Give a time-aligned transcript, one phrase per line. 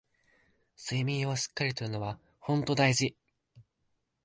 [0.75, 3.15] 睡眠をしっかり取るのはほんと大事